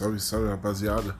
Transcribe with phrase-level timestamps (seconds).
[0.00, 1.14] Salve, salve rapaziada.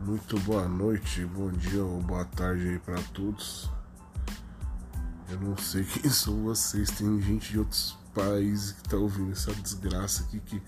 [0.00, 3.68] Muito boa noite, bom dia ou boa tarde aí para todos.
[5.28, 9.52] Eu não sei quem são vocês, tem gente de outros países que tá ouvindo essa
[9.56, 10.62] desgraça aqui que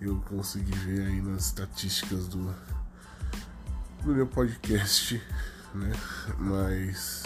[0.00, 2.54] eu consegui ver aí nas estatísticas do,
[4.04, 5.20] do meu podcast,
[5.74, 5.90] né?
[6.38, 7.24] Mas.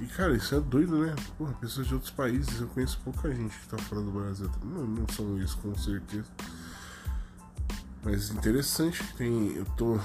[0.00, 1.14] E cara, isso é doido, né?
[1.38, 4.50] Porra, pessoas de outros países, eu conheço pouca gente que tá fora do Brasil.
[4.64, 6.26] Não, não são isso, com certeza.
[8.02, 9.54] Mas interessante que tem.
[9.54, 9.98] Eu tô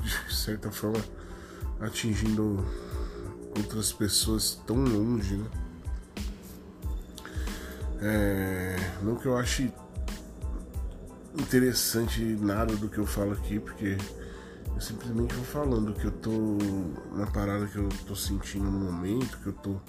[0.00, 1.02] de certa forma
[1.80, 2.64] atingindo
[3.56, 5.50] outras pessoas tão longe, né?
[8.00, 9.72] É, não que eu ache
[11.38, 13.96] interessante nada do que eu falo aqui, porque
[14.74, 16.58] eu simplesmente vou falando que eu tô
[17.14, 19.80] na parada que eu tô sentindo no momento, que eu tô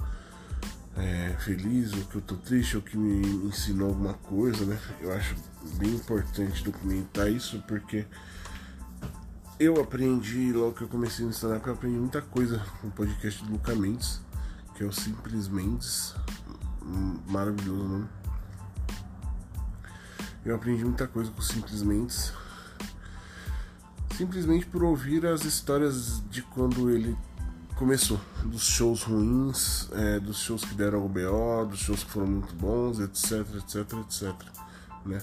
[0.97, 4.79] é, feliz, ou que eu tô triste, ou que me ensinou alguma coisa, né?
[4.99, 5.35] Eu acho
[5.75, 8.05] bem importante documentar isso porque
[9.59, 13.43] eu aprendi logo que eu comecei no stand-up, eu aprendi muita coisa com o podcast
[13.43, 14.21] do Luca Mendes,
[14.75, 16.13] que é o Simples Mendes,
[17.27, 18.07] maravilhoso nome.
[20.45, 22.31] Eu aprendi muita coisa com o Simples Mendes,
[24.15, 27.17] simplesmente por ouvir as histórias de quando ele
[27.75, 32.27] começou, dos shows ruins, é, dos shows que deram o BO, dos shows que foram
[32.27, 34.33] muito bons, etc, etc, etc,
[35.05, 35.19] né?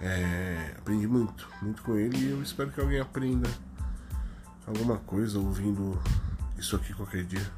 [0.00, 3.48] É, aprendi muito, muito com ele e eu espero que alguém aprenda
[4.66, 5.98] alguma coisa ouvindo
[6.58, 7.50] isso aqui qualquer dia.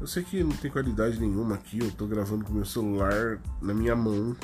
[0.00, 3.74] Eu sei que não tem qualidade nenhuma aqui, eu tô gravando com meu celular na
[3.74, 4.36] minha mão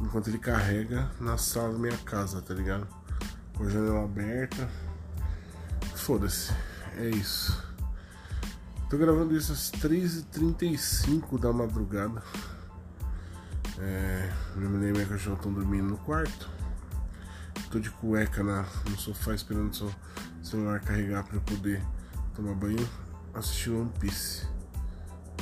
[0.00, 2.86] enquanto ele carrega na sala da minha casa, tá ligado?
[3.54, 4.68] Com a janela aberta.
[5.94, 6.52] Foda-se,
[6.96, 7.62] é isso.
[8.88, 12.22] Tô gravando isso às 3h35 da madrugada.
[13.80, 16.48] É, minha mulher e minha cachorra estão dormindo no quarto.
[17.70, 19.94] Tô de cueca na, no sofá esperando o
[20.44, 21.82] celular carregar para eu poder
[22.34, 22.88] tomar banho,
[23.34, 24.46] assistir One Piece.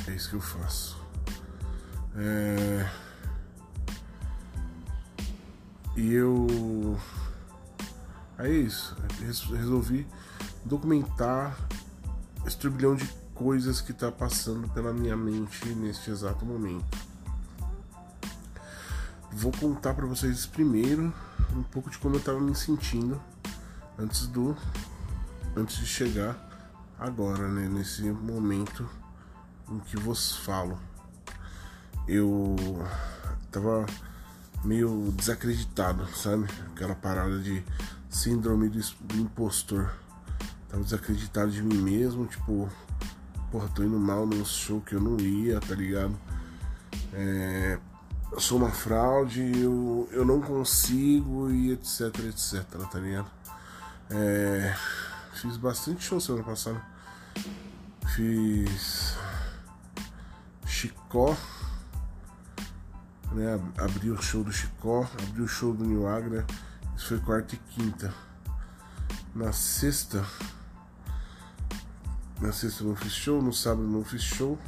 [0.06, 1.00] É isso que eu faço.
[2.16, 2.90] É...
[5.96, 6.98] E eu.
[8.36, 8.96] Aí é isso.
[9.54, 10.06] Resolvi
[10.64, 11.56] documentar
[12.46, 17.05] esse turbilhão de coisas que está passando pela minha mente neste exato momento.
[19.38, 21.12] Vou contar para vocês primeiro
[21.54, 23.20] um pouco de como eu estava me sentindo
[23.98, 24.56] antes do
[25.54, 26.34] antes de chegar
[26.98, 28.88] agora, né, nesse momento
[29.68, 30.78] em que vos falo.
[32.08, 32.56] Eu
[33.52, 33.84] tava
[34.64, 36.46] meio desacreditado, sabe?
[36.72, 37.62] Aquela parada de
[38.08, 39.92] síndrome do impostor.
[40.70, 42.70] Tava desacreditado de mim mesmo, tipo,
[43.52, 46.18] porra, tô indo mal no show que eu não ia, tá ligado?
[47.12, 47.78] É,
[48.32, 53.30] eu sou uma fraude, eu, eu não consigo e etc, etc, tá ligado?
[54.10, 54.74] É,
[55.34, 56.82] fiz bastante show semana passada.
[58.14, 59.16] Fiz
[60.66, 61.36] Chicó,
[63.32, 63.60] né?
[63.78, 66.46] Abri o show do Chicó, abri o show do New Agra,
[66.96, 68.12] isso foi quarta e quinta.
[69.34, 70.24] Na sexta
[72.40, 74.58] na sexta não fiz show, no sábado não fiz show.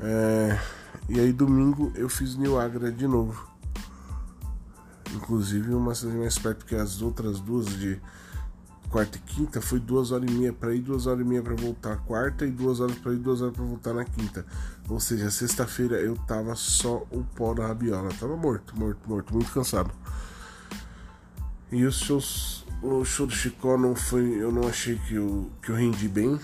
[0.00, 0.58] É,
[1.08, 3.48] e aí domingo eu fiz New Agra de novo.
[5.14, 8.00] Inclusive uma cidade mais perto que as outras duas de
[8.90, 11.54] quarta e quinta foi duas horas e meia para ir, duas horas e meia para
[11.54, 14.44] voltar quarta e duas horas para ir, duas horas para voltar na quinta.
[14.88, 19.50] Ou seja, sexta-feira eu tava só o pó da rabiola, tava morto, morto, morto, muito
[19.52, 19.90] cansado.
[21.70, 24.40] E os shows o show do Chicó não foi.
[24.40, 26.38] Eu não achei que eu, que eu rendi bem.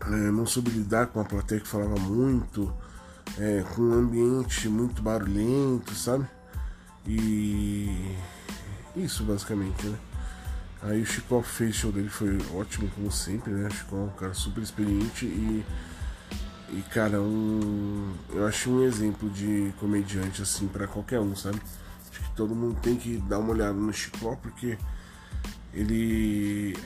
[0.00, 2.72] É, não soube lidar com a plateia que falava muito,
[3.40, 6.26] é, com um ambiente muito barulhento, sabe?
[7.06, 8.14] E.
[8.94, 9.98] Isso basicamente, né?
[10.82, 13.68] Aí o Chicó fez show dele, foi ótimo como sempre, né?
[13.68, 15.64] O Chicó é um cara super experiente e.
[16.72, 21.60] E cara, um, eu acho um exemplo de comediante assim para qualquer um, sabe?
[22.10, 24.76] Acho que todo mundo tem que dar uma olhada no Chicó, porque
[25.72, 26.76] ele.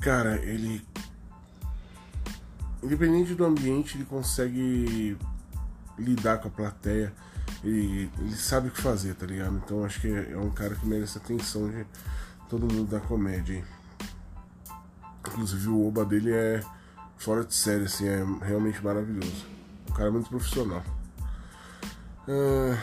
[0.00, 0.82] Cara, ele.
[2.82, 5.16] Independente do ambiente, ele consegue
[5.98, 7.12] lidar com a plateia.
[7.62, 9.56] Ele, ele sabe o que fazer, tá ligado?
[9.56, 11.86] Então acho que é um cara que merece atenção de
[12.48, 13.62] todo mundo da comédia.
[15.20, 16.62] Inclusive o Oba dele é
[17.18, 19.44] fora de série, assim, é realmente maravilhoso.
[19.90, 20.82] Um cara muito profissional.
[22.26, 22.76] Uh,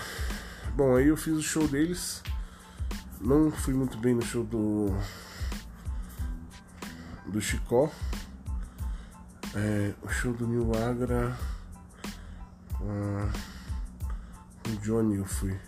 [0.77, 2.21] Bom, aí eu fiz o show deles.
[3.19, 4.95] Não fui muito bem no show do.
[7.25, 7.89] Do Chicó.
[9.59, 11.36] É, o show do New Agra.
[12.77, 15.59] Com o Johnny eu fui.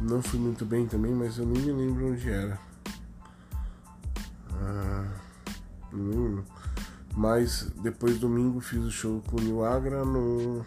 [0.00, 2.58] Não fui muito bem também, mas eu nem me lembro onde era.
[4.54, 5.06] Ah.
[7.14, 10.64] Mas depois domingo fiz o show com o New Agra no.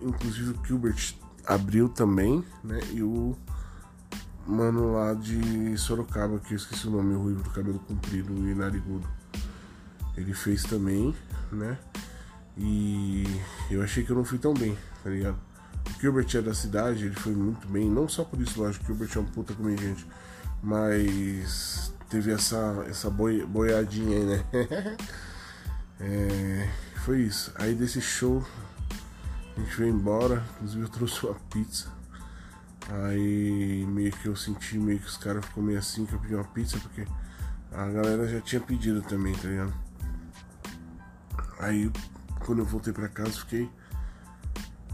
[0.00, 2.78] Inclusive o Gilbert abriu também, né?
[2.92, 3.36] E o
[4.46, 8.54] mano lá de Sorocaba, que eu esqueci o nome, o ruivo do cabelo comprido e
[8.54, 9.17] narigudo.
[10.18, 11.14] Ele fez também,
[11.52, 11.78] né?
[12.56, 13.24] E
[13.70, 15.38] eu achei que eu não fui tão bem, tá ligado?
[15.96, 18.86] O Gilbert é da cidade, ele foi muito bem, não só por isso, lógico, o
[18.88, 20.04] Gilbert é um puta comediante,
[20.60, 24.44] mas teve essa, essa boi, boiadinha aí, né?
[26.00, 26.68] é,
[27.04, 27.52] foi isso.
[27.54, 28.44] Aí desse show,
[29.56, 31.88] a gente veio embora, inclusive eu trouxe uma pizza.
[32.88, 36.34] Aí meio que eu senti meio que os caras ficou meio assim que eu pedi
[36.34, 37.06] uma pizza, porque
[37.70, 39.87] a galera já tinha pedido também, tá ligado?
[41.58, 41.90] Aí
[42.44, 43.70] quando eu voltei pra casa fiquei.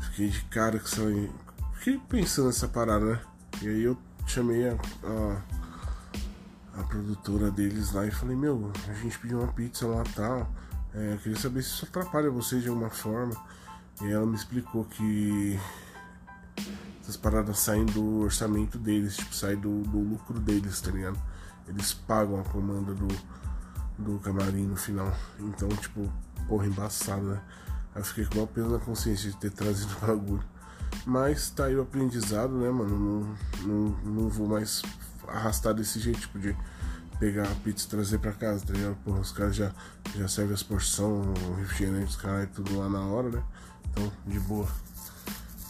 [0.01, 1.31] Fiquei de cara que saí.
[1.75, 3.21] Fiquei pensando nessa parada, né?
[3.63, 3.97] E aí eu
[4.27, 9.87] chamei a, a, a, produtora deles lá e falei, meu, a gente pediu uma pizza
[9.87, 10.51] lá tal.
[10.95, 13.35] É, eu queria saber se isso atrapalha vocês de alguma forma.
[14.03, 15.59] E ela me explicou que
[17.01, 21.19] essas paradas saem do orçamento deles, tipo, saem do, do lucro deles, tá ligado?
[21.69, 23.09] Eles pagam a comanda do,
[23.99, 25.13] do camarim no final.
[25.39, 26.11] Então, tipo,
[26.49, 27.41] porra, embaçado, né?
[27.95, 30.45] Aí eu fiquei com uma peso na consciência de ter trazido o bagulho.
[31.07, 32.99] Mas tá aí o aprendizado, né, mano?
[32.99, 34.83] Não, não, não vou mais
[35.29, 36.57] arrastar desse jeito, tipo, de
[37.19, 38.97] pegar a pizza e trazer pra casa, tá ligado?
[39.05, 39.73] Porra, os caras já,
[40.17, 43.43] já servem as porções, o refrigerante, os caras tudo lá na hora, né?
[43.91, 44.69] Então, de boa.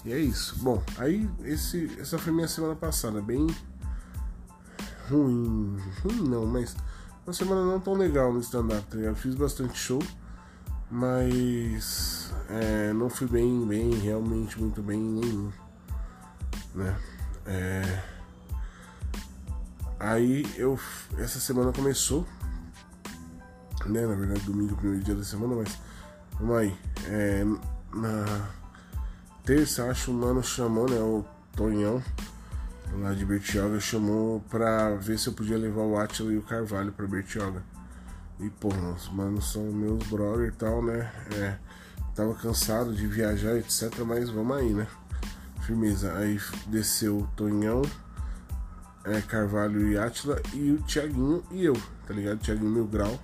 [0.04, 0.56] E é isso.
[0.58, 3.46] Bom, aí esse, essa foi minha semana passada, bem
[5.08, 5.78] ruim.
[6.02, 6.76] Ruim não, mas
[7.26, 9.16] uma semana não tão legal no stand-up, tá ligado?
[9.16, 10.02] Fiz bastante show,
[10.90, 15.50] mas é, não fui bem, bem, realmente muito bem nenhum.
[16.74, 16.96] Né?
[17.46, 18.02] É,
[19.98, 20.78] aí eu.
[21.18, 22.26] Essa semana começou.
[23.86, 25.78] Né, na verdade domingo, primeiro dia da semana, mas
[26.38, 26.76] vamos aí.
[27.06, 27.44] É,
[27.94, 28.48] na
[29.44, 30.98] terça, acho, o mano chamou, né?
[30.98, 31.24] O
[31.54, 32.02] Tonhão,
[32.92, 36.92] lá de Bertioga, chamou pra ver se eu podia levar o Atila e o Carvalho
[36.92, 37.62] pra Bertioga.
[38.40, 41.10] E, pô, os manos são meus brother e tal, né?
[41.32, 41.56] É,
[42.14, 44.86] tava cansado de viajar, etc, mas vamos aí, né?
[45.62, 46.14] Firmeza.
[46.16, 47.82] Aí desceu o Tonhão,
[49.04, 51.76] é, Carvalho e Atila e o Thiaguinho e eu,
[52.06, 52.38] tá ligado?
[52.38, 53.18] Thiaguinho Mil Grau.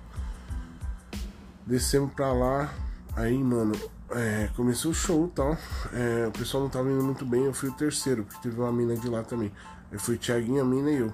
[1.65, 2.73] Descemos pra lá,
[3.15, 3.73] aí, mano,
[4.13, 5.57] é, começou o show e tal.
[5.93, 8.71] É, o pessoal não tava indo muito bem, eu fui o terceiro, porque teve uma
[8.71, 9.51] mina de lá também.
[9.91, 11.13] Eu fui Thiaguinho, a mina e eu.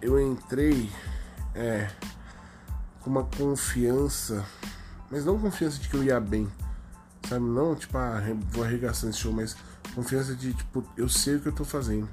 [0.00, 0.90] Eu entrei
[1.54, 1.88] é,
[3.00, 4.44] com uma confiança,
[5.10, 6.50] mas não confiança de que eu ia bem,
[7.28, 7.44] sabe?
[7.44, 8.20] Não, tipo, ah,
[8.50, 9.56] vou arregaçar esse show, mas
[9.94, 12.08] confiança de, tipo, eu sei o que eu tô fazendo,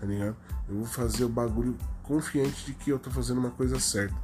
[0.00, 0.36] tá ligado?
[0.68, 4.14] Eu vou fazer o bagulho confiante de que eu tô fazendo uma coisa certa.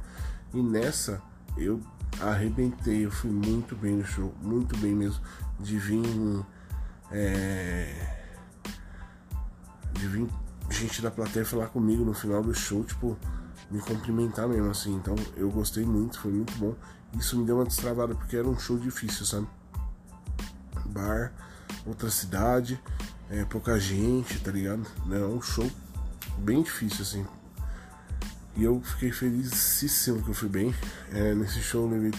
[0.53, 1.21] E nessa,
[1.57, 1.81] eu
[2.19, 5.21] arrebentei, eu fui muito bem no show, muito bem mesmo.
[5.59, 6.03] De vir.
[7.11, 8.17] É,
[9.93, 10.27] de vir
[10.71, 13.17] gente da plateia falar comigo no final do show, tipo,
[13.69, 14.95] me cumprimentar mesmo, assim.
[14.95, 16.75] Então eu gostei muito, foi muito bom.
[17.17, 19.47] Isso me deu uma destravada, porque era um show difícil, sabe?
[20.85, 21.33] Bar,
[21.85, 22.81] outra cidade,
[23.29, 24.85] é, pouca gente, tá ligado?
[25.09, 25.69] É um show
[26.37, 27.25] bem difícil, assim.
[28.55, 30.75] E eu fiquei felicíssimo que eu fui bem.
[31.11, 32.11] É, nesse show eu levei,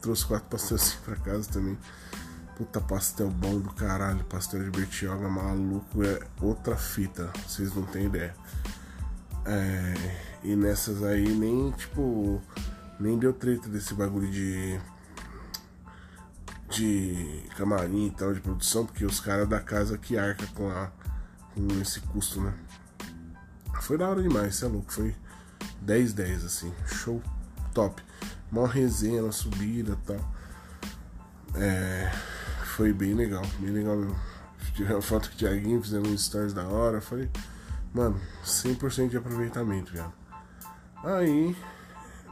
[0.00, 1.76] trouxe quatro pastéis pra casa também.
[2.56, 8.04] Puta pastel bom do caralho, pastel de Bertioga maluco, é outra fita, vocês não têm
[8.06, 8.34] ideia.
[9.46, 9.94] É,
[10.44, 12.40] e nessas aí nem, tipo,
[12.98, 14.78] nem deu treta desse bagulho de.
[16.68, 20.92] de camarim e tal, de produção, porque os caras da casa que arca com, a,
[21.54, 22.52] com esse custo, né?
[23.80, 25.16] Foi da hora demais, você é louco, foi
[25.82, 27.22] 10 10 assim, show
[27.74, 28.02] top.
[28.50, 30.34] Mó resenha na subida e tal.
[31.54, 32.12] É,
[32.64, 34.16] foi bem legal, bem legal mesmo.
[34.74, 37.00] Tirei uma foto com o Thiaguinho, fizendo um stories da hora.
[37.00, 37.28] Falei,
[37.92, 40.10] mano, 100% de aproveitamento, já.
[41.02, 41.56] Aí,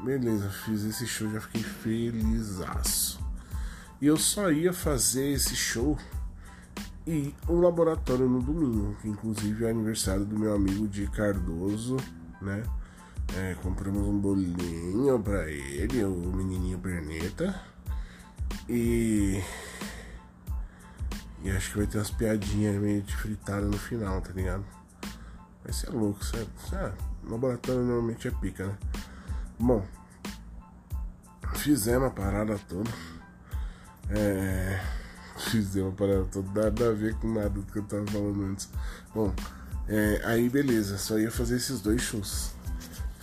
[0.02, 3.20] beleza, fiz esse show, já fiquei felizaço.
[4.00, 5.98] E eu só ia fazer esse show
[7.06, 11.96] e um laboratório no domingo, que inclusive é aniversário do meu amigo de Cardoso,
[12.40, 12.62] né?
[13.36, 17.60] É, compramos um bolinho pra ele, o menininho perneta.
[18.68, 19.42] E.
[21.44, 24.64] E acho que vai ter umas piadinhas meio de fritada no final, tá ligado?
[25.62, 26.50] Vai ser louco, certo?
[26.72, 26.92] Ah,
[27.28, 28.78] laboratório normalmente é pica, né?
[29.58, 29.86] Bom,
[31.54, 32.90] fizemos a parada toda.
[34.10, 34.80] É.
[35.38, 38.68] Fizemos a parada toda, nada a ver com nada do que eu tava falando antes.
[39.14, 39.32] Bom,
[39.90, 42.50] É, aí beleza, só ia fazer esses dois shows.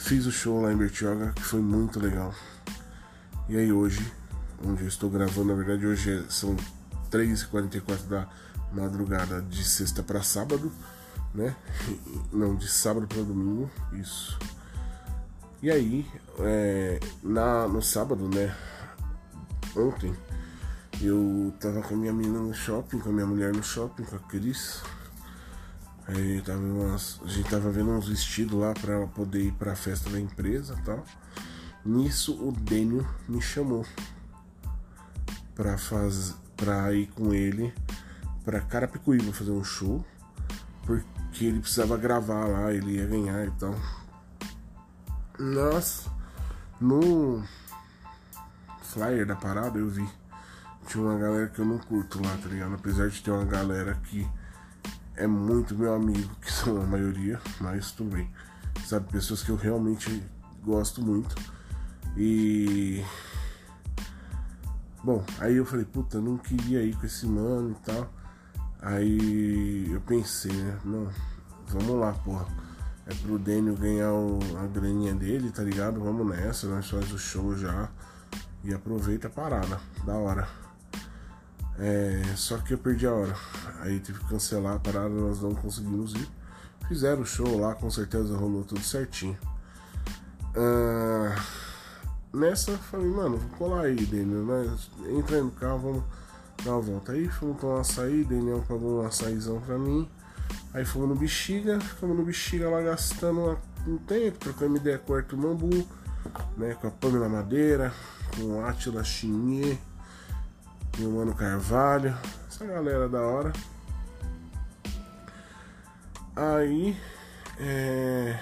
[0.05, 2.31] Fiz o show lá em Bertioga, que foi muito legal.
[3.49, 4.13] E aí hoje,
[4.63, 6.55] onde eu estou gravando, na verdade hoje é, são
[7.09, 8.29] 3h44 da
[8.71, 10.71] madrugada de sexta para sábado,
[11.33, 11.55] né?
[12.31, 14.37] Não, de sábado para domingo, isso.
[15.59, 16.05] E aí,
[16.37, 18.55] é, na, no sábado, né?
[19.75, 20.15] Ontem,
[21.01, 24.17] eu tava com a minha menina no shopping, com a minha mulher no shopping, com
[24.17, 24.83] a Cris.
[26.07, 30.09] Aí tava umas, a gente tava vendo uns vestidos lá pra poder ir pra festa
[30.09, 31.03] da empresa tal.
[31.83, 33.85] Nisso o Dênio me chamou
[35.55, 37.73] pra, faz, pra ir com ele
[38.43, 40.05] pra Carapicuíba fazer um show.
[40.85, 43.75] Porque ele precisava gravar lá, ele ia ganhar e tal.
[45.39, 46.09] Nossa,
[46.79, 47.43] no
[48.83, 50.07] flyer da parada eu vi.
[50.87, 52.75] Tinha uma galera que eu não curto lá, tá ligado?
[52.75, 54.27] Apesar de ter uma galera que
[55.17, 58.29] é muito meu amigo, que são a maioria, mas tudo bem.
[58.85, 60.21] Sabe, pessoas que eu realmente
[60.63, 61.35] gosto muito.
[62.17, 63.03] E.
[65.03, 68.11] Bom, aí eu falei, puta, não queria ir com esse mano e tal.
[68.81, 70.79] Aí eu pensei, né?
[70.83, 71.09] Não,
[71.67, 72.45] vamos lá, porra.
[73.07, 75.99] É pro Daniel ganhar o, a graninha dele, tá ligado?
[75.99, 77.89] Vamos nessa, nós faz o show já.
[78.63, 80.64] E aproveita a parada, da hora.
[81.77, 83.35] É, só que eu perdi a hora.
[83.81, 86.27] Aí tive que cancelar a parada, nós não conseguimos ir.
[86.87, 89.37] Fizeram o show lá, com certeza rolou tudo certinho.
[90.55, 91.35] Ah,
[92.33, 94.45] nessa, falei, mano, vou colar aí, Daniel.
[94.45, 94.77] Né?
[95.09, 96.03] Entra aí no carro, vamos
[96.63, 97.11] dar uma volta.
[97.11, 100.07] Aí fomos tomar um açaí, Daniel pagou um açaizão pra mim.
[100.73, 105.15] Aí fomos no Bexiga, ficamos no Bexiga lá gastando um tempo, trocando ideia com o
[105.15, 105.87] Arthur Mambu,
[106.57, 107.93] né, com a Pamela Madeira,
[108.35, 109.77] com o Atila Chinier
[110.97, 113.51] meu mano Carvalho, essa galera da hora.
[116.35, 116.97] Aí
[117.59, 118.39] é,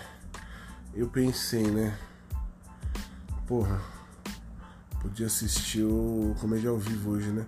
[0.94, 1.98] eu pensei, né?
[3.48, 3.82] Porra,
[5.02, 7.46] podia assistir o Comédia ao Vivo hoje, né?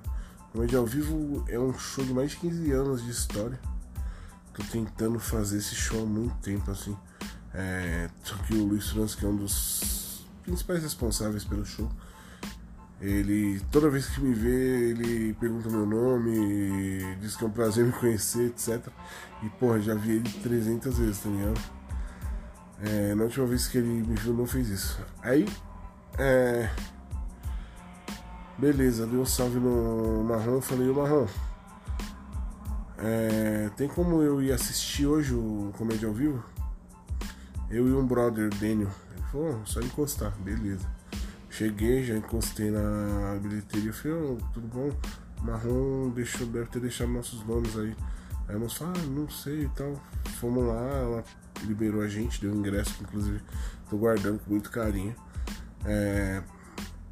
[0.51, 3.59] Comédia ao Vivo é um show de mais de 15 anos de história.
[4.53, 6.97] Tô tentando fazer esse show há muito tempo, assim.
[7.53, 11.91] É, só que o Luiz Franz, que é um dos principais responsáveis pelo show,
[13.01, 17.85] ele, toda vez que me vê, ele pergunta meu nome, diz que é um prazer
[17.85, 18.87] me conhecer, etc.
[19.43, 21.61] E, porra, já vi ele 300 vezes, tá ligado?
[22.81, 24.99] É, na última vez que ele me viu, não fez isso.
[25.21, 25.45] Aí,
[26.17, 26.69] é.
[28.57, 31.27] Beleza, dei um salve no Marrom, falei, o Marrom,
[32.97, 36.43] é, tem como eu ir assistir hoje o Comédia ao Vivo?
[37.69, 38.89] Eu e um brother, Daniel.
[39.11, 40.94] Ele falou, só encostar, beleza.
[41.57, 44.91] Cheguei, já encostei na bilheteria, falei, oh, tudo bom?
[45.41, 47.95] Marrom deixou, deve ter deixado nossos nomes aí.
[48.49, 49.95] Aí a moça falou, ah, não sei e tal.
[50.37, 51.23] Fomos lá, ela
[51.63, 53.39] liberou a gente, deu ingresso que inclusive
[53.89, 55.15] tô guardando com muito carinho.
[55.85, 56.43] É,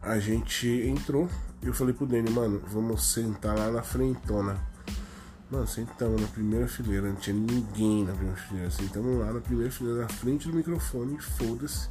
[0.01, 1.29] a gente entrou
[1.61, 4.59] e eu falei pro Dani, mano, vamos sentar lá na frentona.
[5.49, 8.71] Mano, sentamos na primeira fileira, não tinha ninguém na primeira fileira.
[8.71, 11.87] Sentamos lá na primeira fileira, na frente do microfone, foda-se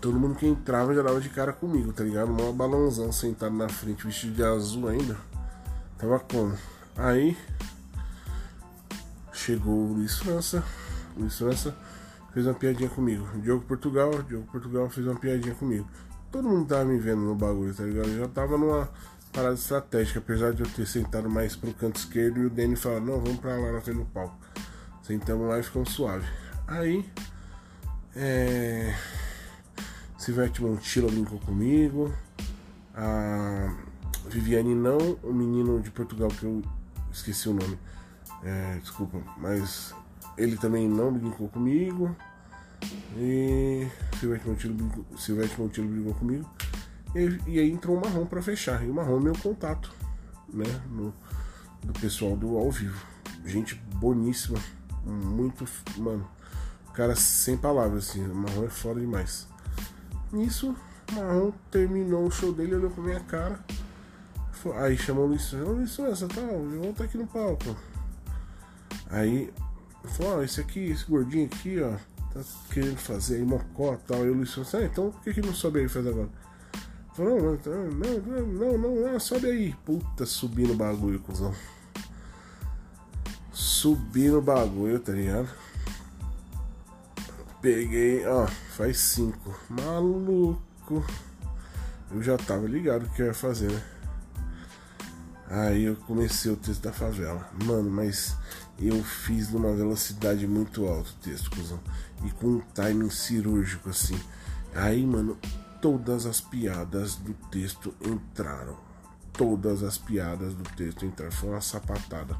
[0.00, 2.30] todo mundo que entrava já dava de cara comigo, tá ligado?
[2.30, 5.16] Um balãozão sentado na frente, vestido de azul ainda.
[5.98, 6.56] Tava como?
[6.96, 7.36] Aí
[9.32, 10.64] chegou o Luiz França.
[11.16, 11.76] O Luiz França
[12.32, 13.26] fez uma piadinha comigo.
[13.40, 15.86] Diogo Portugal, Diogo Portugal fez uma piadinha comigo.
[16.32, 18.08] Todo mundo tava me vendo no bagulho, tá ligado?
[18.08, 18.88] Eu já tava numa
[19.32, 23.00] parada estratégica, apesar de eu ter sentado mais pro canto esquerdo e o Danny falou,
[23.00, 24.38] não, vamos pra lá na frente do palco.
[25.02, 26.26] Sentamos lá e ficamos suave.
[26.66, 27.04] Aí.
[28.16, 28.94] É
[30.20, 32.12] Silvete Montilla brincou comigo.
[32.94, 33.74] A
[34.28, 36.62] Viviane não, o menino de Portugal que eu
[37.10, 37.78] esqueci o nome.
[38.42, 39.94] É, desculpa, mas
[40.36, 42.14] ele também não brincou comigo.
[43.16, 46.50] E Silvete Montillo brincou, Silvete brincou comigo.
[47.14, 48.84] E, e, aí entrou o Marrom para fechar.
[48.84, 49.90] E o Marrom é meu contato,
[50.52, 50.66] né?
[50.90, 51.14] No,
[51.82, 53.02] do pessoal do ao vivo.
[53.46, 54.58] Gente boníssima.
[55.02, 55.64] Muito.
[55.96, 56.28] Mano,
[56.92, 58.22] cara sem palavras, assim.
[58.22, 59.48] O Marrom é foda demais.
[60.32, 60.76] Nisso,
[61.12, 63.58] Marrom terminou o show dele, olhou pra minha cara.
[64.76, 67.74] Aí chamou o Luiz, ô Luiz Souza, tal, eu estar aqui no palco.
[69.08, 69.52] Aí
[70.04, 71.96] falou, ó, esse aqui, esse gordinho aqui, ó,
[72.32, 74.22] tá querendo fazer aí mocó tal.
[74.22, 76.28] Aí o Luiz Souza, ah, então por que, que não sobe aí e faz agora?
[77.14, 77.58] Falou, não,
[77.90, 79.74] não, não, não, não, sobe aí.
[79.84, 81.54] Puta, subi no bagulho, cuzão.
[83.52, 85.48] Subi no bagulho, tá ligado?
[87.60, 89.54] Peguei, ó, faz cinco.
[89.68, 91.04] Maluco.
[92.10, 93.82] Eu já tava ligado o que eu ia fazer, né?
[95.50, 97.50] Aí eu comecei o texto da favela.
[97.64, 98.36] Mano, mas
[98.78, 101.80] eu fiz numa velocidade muito alta o texto, cuzão.
[102.24, 104.18] E com um timing cirúrgico, assim.
[104.74, 105.36] Aí, mano,
[105.82, 108.76] todas as piadas do texto entraram.
[109.32, 111.32] Todas as piadas do texto entraram.
[111.32, 112.36] Foi uma sapatada.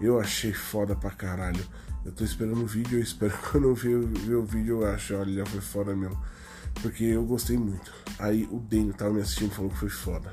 [0.00, 1.64] Eu achei foda pra caralho.
[2.04, 4.86] Eu tô esperando o vídeo, eu espero que quando eu ver, ver o vídeo eu
[4.86, 6.18] acho, olha, foi foda mesmo.
[6.80, 7.92] Porque eu gostei muito.
[8.18, 10.32] Aí o Daniel tava me assistindo e falou que foi foda.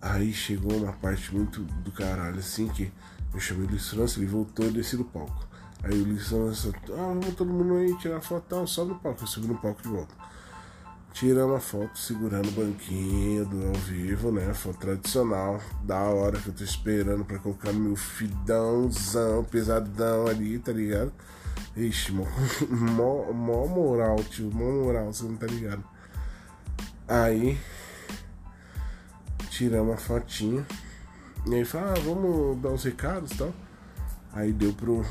[0.00, 2.90] Aí chegou uma parte muito do caralho, assim, que
[3.34, 5.46] eu chamei o Luiz França, ele voltou e desci do palco.
[5.82, 9.22] Aí o Luiz França, ah, vamos todo mundo aí tirar foto, tal, sobe no palco,
[9.22, 10.14] eu subi no palco de volta.
[11.12, 14.54] Tira uma foto segurando o banquinho do ao vivo, né?
[14.54, 20.72] Foto tradicional, da hora que eu tô esperando pra colocar meu fidãozão, pesadão ali, tá
[20.72, 21.12] ligado?
[21.76, 22.24] Ixi, mó,
[22.70, 25.84] mó, mó moral, tio, mó moral, você não tá ligado?
[27.06, 27.58] Aí
[29.50, 30.64] tiramos uma fotinha.
[31.46, 33.52] E aí fala, ah, vamos dar os recados e tal.
[34.32, 35.04] Aí deu pro,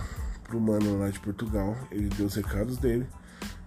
[0.44, 3.06] pro mano lá de Portugal, ele deu os recados dele.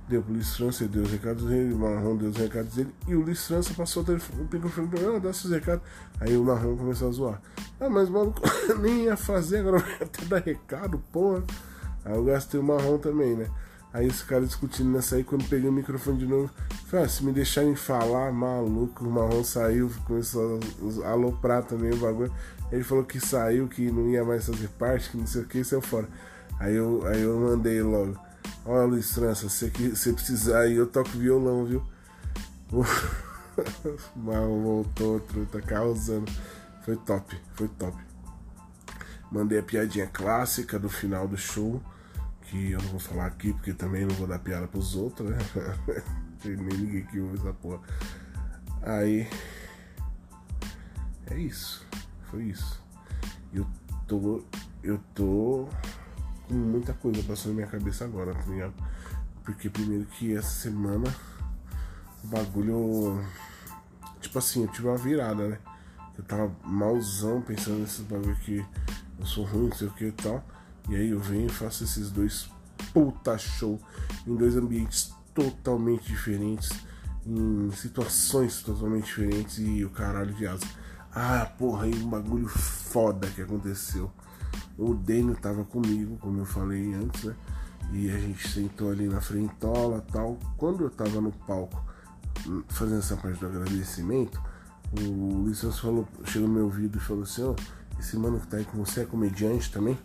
[0.08, 3.14] Deu pro Luiz França, deu os recados dele, o Marrom deu os recados dele, e
[3.14, 5.82] o Luiz França passou o telefone, pegou e falou, ah, dá seus recados.
[6.20, 7.42] Aí o Marrom começou a zoar.
[7.80, 8.40] Ah, mas maluco,
[8.80, 11.42] nem ia fazer, agora vai até dar recado, porra.
[12.04, 13.48] Aí eu gastei o Marrom também, né?
[13.92, 16.50] Aí esse cara discutindo nessa aí, quando peguei o microfone de novo,
[16.86, 20.58] falei, ah, se me deixarem falar, maluco, o marrom saiu, começou
[21.04, 22.32] a aloprar também o bagulho.
[22.70, 25.62] Ele falou que saiu, que não ia mais fazer parte, que não sei o que,
[25.62, 26.08] saiu fora.
[26.58, 28.16] Aí eu, aí eu mandei logo,
[28.64, 31.82] olha Luiz França, se você precisar aí eu toco violão, viu?
[34.16, 35.20] Marrom voltou,
[35.50, 36.30] tá causando.
[36.84, 37.96] Foi top, foi top.
[39.30, 41.82] Mandei a piadinha clássica do final do show
[42.52, 45.38] que eu não vou falar aqui porque também não vou dar piada pros outros, né?
[46.42, 47.80] Tem nem ninguém que ouve essa porra.
[48.82, 49.26] Aí.
[51.30, 51.86] É isso.
[52.30, 52.82] Foi isso.
[53.54, 53.66] Eu
[54.06, 54.44] tô.
[54.82, 55.68] Eu tô
[56.52, 58.74] muita coisa passando na minha cabeça agora, tá ligado?
[59.44, 61.12] Porque primeiro que essa semana
[62.22, 63.24] o bagulho.
[64.20, 65.58] Tipo assim, eu tive uma virada, né?
[66.16, 68.64] Eu tava malzão pensando nesses bagulho que
[69.18, 70.44] eu sou ruim, não sei o que e tal.
[70.88, 72.48] E aí eu venho e faço esses dois
[72.92, 73.80] puta show
[74.26, 76.70] em dois ambientes totalmente diferentes,
[77.26, 80.66] em situações totalmente diferentes e o caralho de asa.
[81.14, 84.10] Ah, porra, aí um bagulho foda que aconteceu.
[84.78, 87.34] O Daniel tava comigo, como eu falei antes, né?
[87.92, 90.38] E a gente sentou ali na frentola tal.
[90.56, 91.82] Quando eu tava no palco
[92.46, 94.40] hum, fazendo essa parte do agradecimento,
[94.98, 98.46] o Luiz falou, chegou no meu ouvido e falou assim, ó, oh, esse mano que
[98.46, 99.98] tá aí com você é comediante também?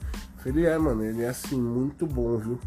[0.45, 2.60] Ele é, mano, ele é assim, muito bom, viu?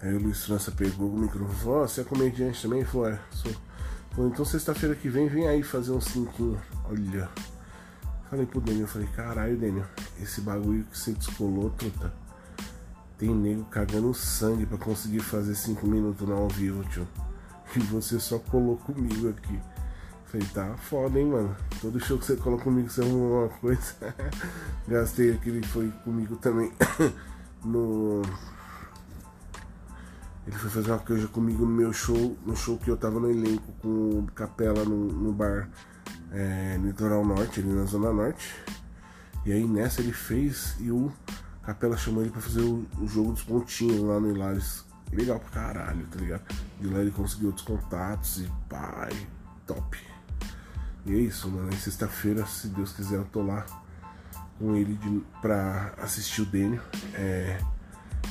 [0.00, 2.80] Aí o Luiz França pegou o microfone e falou, oh, você é comediante também?
[2.80, 3.52] Ele falou, é, sou.
[4.18, 6.60] Então sexta-feira que vem, vem aí fazer um cinquinho.
[6.84, 7.28] Olha.
[8.28, 9.86] Falei pro Daniel, falei, caralho, Daniel,
[10.20, 12.12] esse bagulho que você descolou, truta.
[13.16, 17.06] Tem nego cagando sangue pra conseguir fazer cinco minutos no ao vivo, tio.
[17.74, 19.58] E você só colou comigo aqui.
[20.24, 21.56] Falei, tá foda, hein, mano.
[21.80, 23.94] Todo show que você coloca comigo, você arruma uma coisa.
[24.88, 26.72] Gastei aquele foi comigo também.
[27.64, 28.22] no.
[30.46, 33.30] Ele foi fazer uma coisa comigo no meu show, no show que eu tava no
[33.30, 35.68] elenco com o Capela no, no bar
[36.32, 38.54] é, Litoral Norte, ali na Zona Norte.
[39.44, 41.12] E aí nessa ele fez e o
[41.62, 44.84] Capela chamou ele pra fazer o, o jogo dos pontinhos lá no Hilários.
[45.12, 46.42] Legal pra caralho, tá ligado?
[46.80, 49.12] De lá ele conseguiu outros contatos e pai,
[49.64, 49.98] top.
[51.04, 51.72] E é isso, mano.
[51.72, 53.64] E sexta-feira, se Deus quiser, eu tô lá
[54.58, 56.82] com ele de, pra assistir o Dênio.
[57.14, 57.60] É,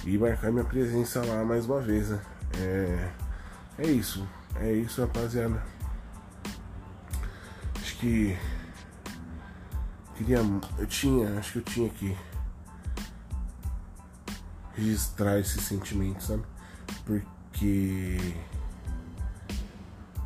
[0.03, 2.19] e marcar minha presença lá mais uma vez, né?
[2.57, 3.11] É,
[3.79, 4.27] é isso.
[4.55, 5.61] É isso, rapaziada.
[8.05, 8.37] Que.
[10.15, 10.37] Queria.
[10.77, 11.39] Eu tinha.
[11.39, 12.15] Acho que eu tinha que
[14.75, 16.43] registrar esse sentimento, sabe?
[17.03, 18.35] Porque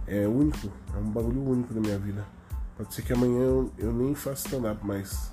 [0.06, 2.28] é único, é um bagulho único da minha vida.
[2.76, 5.32] Pode ser que amanhã eu, eu nem faça stand-up, mas.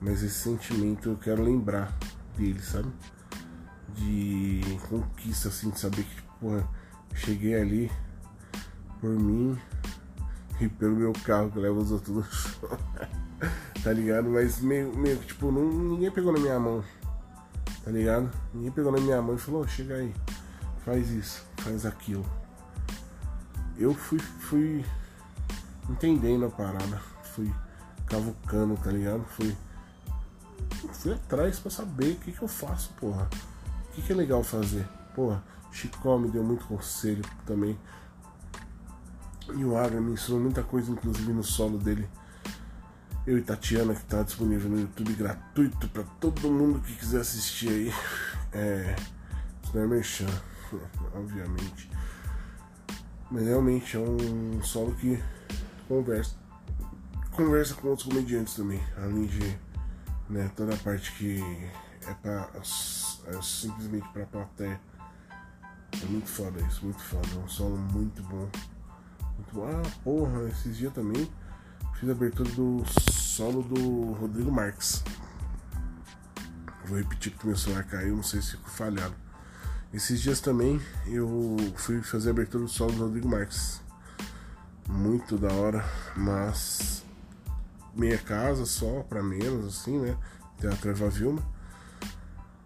[0.00, 1.94] Mas esse sentimento eu quero lembrar
[2.38, 2.90] dele, sabe?
[3.94, 6.66] De conquista, assim, de saber que, porra,
[7.14, 7.92] cheguei ali
[8.98, 9.58] por mim
[10.60, 12.24] e pelo meu carro que leva os outros no
[13.82, 14.28] tá ligado?
[14.30, 16.84] Mas meio, meio tipo, não, ninguém pegou na minha mão.
[17.84, 18.30] Tá ligado?
[18.52, 20.14] Ninguém pegou na minha mão e falou, oh, chega aí,
[20.84, 22.24] faz isso, faz aquilo.
[23.76, 24.84] Eu fui, fui
[25.88, 27.00] entendendo a parada.
[27.34, 27.52] Fui
[28.06, 29.24] cavucando, tá ligado?
[29.24, 29.54] Fui,
[30.92, 33.28] fui atrás pra saber o que, que eu faço, porra.
[33.88, 34.86] O que, que é legal fazer.
[35.14, 37.76] Porra, Chicó me deu muito conselho também.
[39.52, 42.08] E o Agra me ensinou muita coisa, inclusive no solo dele.
[43.26, 47.68] Eu e Tatiana, que está disponível no YouTube gratuito para todo mundo que quiser assistir
[47.68, 47.92] aí.
[48.56, 48.94] É.
[49.64, 50.28] Isso não é merchan,
[51.12, 51.90] obviamente.
[53.28, 55.20] Mas realmente é um solo que
[55.88, 56.36] conversa.
[57.32, 58.80] Conversa com outros comediantes também.
[58.96, 59.58] Além de
[60.28, 61.42] né, toda a parte que
[62.06, 64.80] é, pra, é simplesmente pra plateia.
[66.00, 67.26] É muito foda isso, muito foda.
[67.34, 68.48] É um solo muito bom.
[69.56, 71.30] Ah, porra, esses dias também
[71.94, 75.02] fiz a abertura do solo do Rodrigo Marques.
[76.86, 79.14] Vou repetir porque meu celular caiu, não sei se ficou falhado.
[79.92, 83.80] Esses dias também eu fui fazer a abertura do solo do Rodrigo Marques.
[84.88, 85.84] Muito da hora,
[86.16, 87.04] mas
[87.94, 90.16] meia casa só, para menos, assim, né?
[90.58, 91.42] Teatro Eva Vilma.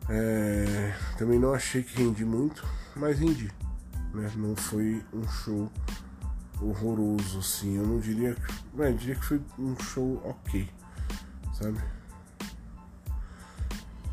[0.09, 3.53] É, também não achei que rendi muito, mas rendi.
[4.15, 4.33] Né?
[4.37, 5.71] Não foi um show
[6.61, 7.77] horroroso, assim.
[7.77, 8.81] Eu não diria que.
[8.81, 10.69] eu diria que foi um show ok,
[11.55, 11.79] sabe?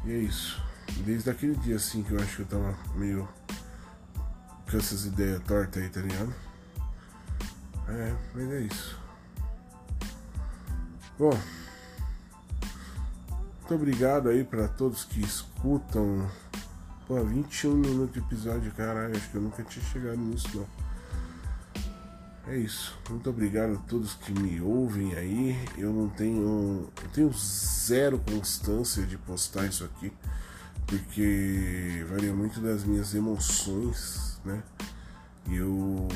[0.06, 0.62] E é isso.
[1.06, 3.28] Desde aquele dia, assim, que eu acho que eu tava meio.
[4.70, 6.34] com essas ideias tortas aí, tá ligado?
[7.88, 9.00] É, mas é isso.
[11.18, 11.38] Bom.
[13.60, 16.30] Muito obrigado aí para todos que escutam.
[17.08, 20.85] Pô, 21 minutos de episódio, caralho, acho que eu nunca tinha chegado nisso não.
[22.48, 22.96] É isso.
[23.10, 25.58] Muito obrigado a todos que me ouvem aí.
[25.78, 26.88] Eu não tenho.
[27.02, 30.14] Eu tenho zero constância de postar isso aqui.
[30.86, 34.62] Porque varia muito das minhas emoções, né?
[35.48, 36.08] E eu.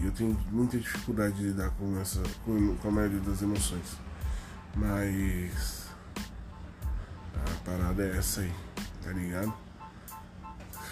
[0.00, 2.20] Eu tenho muita dificuldade de lidar com essa.
[2.44, 3.96] com, com a maioria das emoções.
[4.74, 5.86] Mas
[7.34, 8.52] a parada é essa aí,
[9.04, 9.54] tá ligado?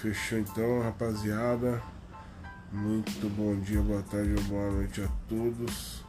[0.01, 1.83] Fechou então, rapaziada.
[2.73, 6.05] Muito bom dia, boa tarde boa noite a todos.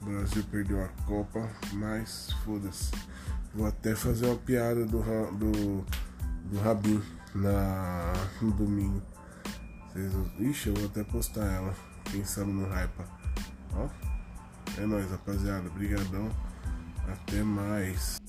[0.00, 2.90] O Brasil perdeu a Copa, mas foda-se.
[3.54, 4.98] Vou até fazer uma piada do,
[5.32, 5.84] do,
[6.44, 7.02] do Rabin
[7.34, 9.02] na, no domingo.
[9.92, 11.74] Vocês, ixi, eu vou até postar ela,
[12.10, 13.04] pensando no hype.
[13.74, 13.88] Ó,
[14.78, 15.68] é nóis, rapaziada.
[15.68, 16.30] Obrigadão.
[17.06, 18.19] Até mais.